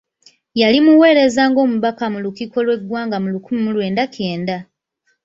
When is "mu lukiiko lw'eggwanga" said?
2.13-3.17